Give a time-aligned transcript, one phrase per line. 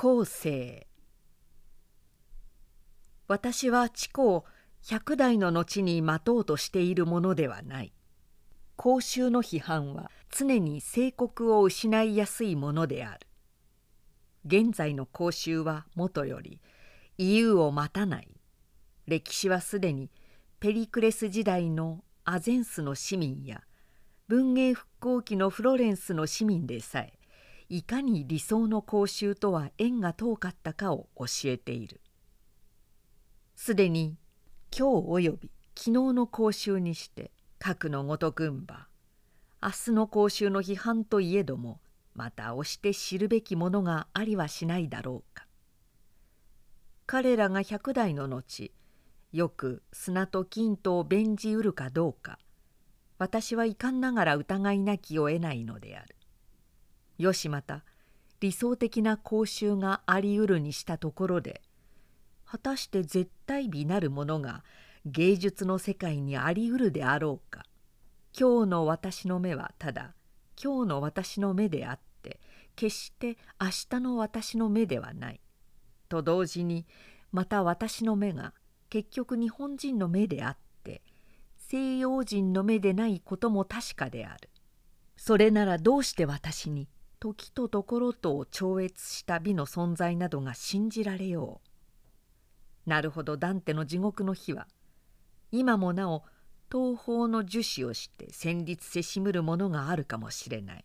[0.00, 0.86] 後世
[3.26, 4.44] 私は知子を
[4.86, 7.92] 百代の後に待とうとしているものではない。
[8.76, 13.26] 公衆の批判は常に正国を失いやすいものである。
[14.46, 16.60] 現在の公衆はもとより
[17.16, 18.28] 意うを待たない。
[19.08, 20.12] 歴史はすでに
[20.60, 23.62] ペリクレス時代のアゼンスの市民や
[24.28, 27.17] 文芸復興期のフロレンスの市民でさえ
[27.70, 32.00] いかに理想の公衆とは縁が遠かったかを教えている
[33.56, 34.16] すでに
[34.74, 38.88] 今日および昨日の公衆にして核のごとくんば
[39.62, 41.80] 明日の公衆の批判といえども
[42.14, 45.46] また押して知るべきものがありはしないだろうか
[47.04, 48.72] 彼らが百代の後
[49.30, 52.38] よく砂と金とを弁じうるかどうか
[53.18, 56.17] 私は遺憾ながら疑いなきを得ないのである。
[57.18, 57.84] よしまた
[58.40, 61.60] 理想的な講習がありうるにしたところで
[62.44, 64.64] 果たして絶対美なるものが
[65.04, 67.64] 芸術の世界にありうるであろうか。
[68.38, 70.14] 今日の私の目はただ
[70.62, 72.40] 今日の私の目であって
[72.76, 75.40] 決して明日の私の目ではない。
[76.08, 76.86] と同時に
[77.32, 78.54] また私の目が
[78.90, 81.02] 結局日本人の目であって
[81.56, 84.48] 西洋人の目でないことも確かである。
[85.16, 86.88] それならどうして私に
[87.20, 91.60] 時とところとを超越した美の存在などが信じられよ
[92.86, 92.88] う。
[92.88, 94.66] なるほどダンテの地獄の日は
[95.50, 96.24] 今もなお
[96.70, 100.84] 東方の樹脂をして戦慄せしむるものがあるかもしれない。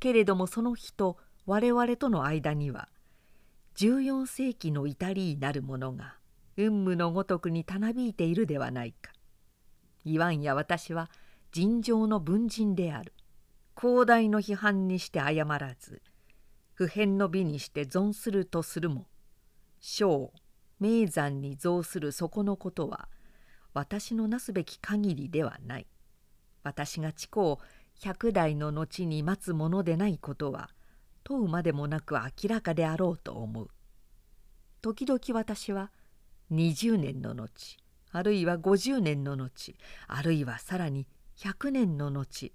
[0.00, 2.88] けれどもその日と我々との間には
[3.76, 6.16] 14世紀の至りになるものが
[6.56, 9.12] 雲霧のごとくにたなびいているではないか。
[10.04, 11.10] 言わんや私は
[11.52, 13.14] 尋常の文人である。
[13.80, 16.02] 広大の批判にして謝らず
[16.74, 19.06] 普遍の美にして存するとするも
[19.80, 20.32] 小
[20.80, 23.08] 名山に増するそこのことは
[23.74, 25.86] 私のなすべき限りではない。
[26.64, 27.60] 私が知子を
[28.00, 30.70] 百代の後に待つものでないことは
[31.22, 33.68] 問うまでもなく明らかであろうと思う。
[34.82, 35.92] 時々私は
[36.50, 37.76] 20年の後
[38.10, 39.74] あるいは50年の後
[40.08, 41.06] あるいはさらに
[41.36, 42.52] 100年の後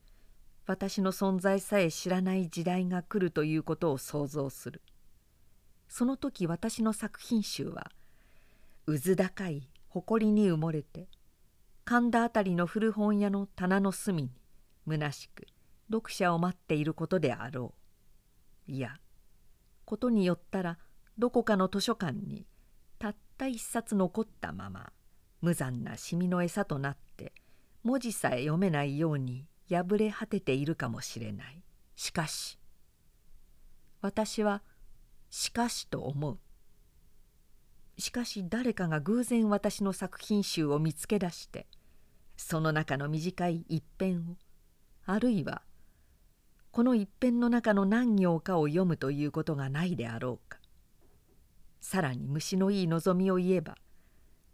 [0.66, 4.82] 私の存在さえ知らない時代が来るということを想像する。
[5.88, 7.92] その時私の作品集は
[8.86, 11.08] 渦高い誇りに埋もれて
[11.86, 14.32] 神田辺りの古本屋の棚の隅に
[14.88, 15.46] 虚しく
[15.92, 17.74] 読者を待っていることであろ
[18.68, 18.72] う。
[18.72, 18.98] いや
[19.86, 20.80] ことによったら
[21.18, 22.48] どこかの図書館に
[22.98, 24.92] たった一冊残ったまま
[25.42, 27.34] 無残なシミの餌となって
[27.84, 31.64] 文字さえ読めないように破れ果てているかもしれない。
[31.96, 32.60] しかし
[34.02, 34.62] 私は
[35.30, 36.40] しかしと思う。
[37.98, 41.68] しかし誰かが偶然私の作品集を見つけ出して
[42.36, 44.36] その中の短い一編を
[45.06, 45.62] あるいは
[46.72, 50.60] この一編の中の何行かを読むということがないであろうか。
[51.80, 53.76] さらに虫のいい望みを言えば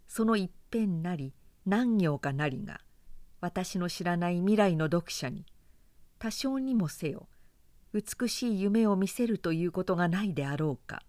[0.08, 1.32] その一編なり
[1.64, 2.80] 何行かなりが
[3.40, 5.46] 私の知らない未来の読者に
[6.18, 7.28] 多少にもせよ
[7.92, 11.02] 美しい夢を見せるということがないであろうか。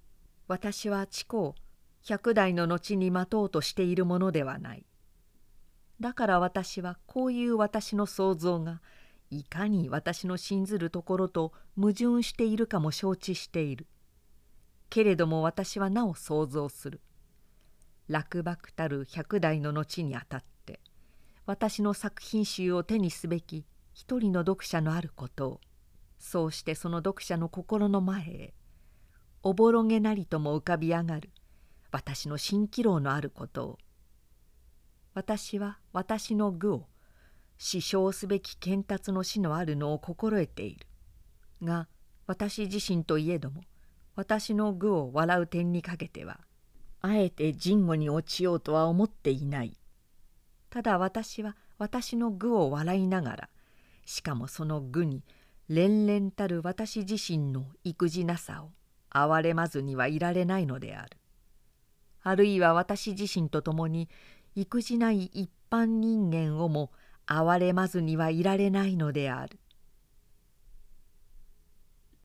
[0.47, 1.55] 私は知子を
[2.03, 4.85] 百代の後に待とうとしているものではない。
[5.99, 8.81] だから私はこういう私の想像が
[9.29, 13.85] いかに私の信ずるところと矛盾しているかも承知している。
[14.89, 16.99] けれども私はなお想像する。
[18.07, 20.50] 落幕たる百代の後にあたって
[21.45, 25.61] 私の作品集を手にすべき一人の読者のあることを。
[26.19, 28.53] そうしてその読者の心の前へ
[29.41, 31.31] おぼろげなりとも浮かび上がる
[31.91, 33.77] 私の蜃気楼のあることを。
[35.13, 36.87] 私は私の具を
[37.57, 40.85] 死傷すべき剣達の死のあるのを心得ている。
[41.63, 41.87] が
[42.27, 43.63] 私自身といえども
[44.15, 46.39] 私の具を笑う点にかけては
[47.01, 49.75] あえて人語に落ちようとは思っていない。
[50.71, 53.49] ただ私は私の愚を笑いながら
[54.05, 55.21] しかもその愚に
[55.67, 58.71] 連々たる私自身の育児なさを
[59.13, 61.17] 憐れまずにはいられないのである。
[62.23, 64.09] あるいは私自身と共に
[64.55, 66.91] 育児ない一般人間をも
[67.25, 69.60] 哀れまずにはいられないのである。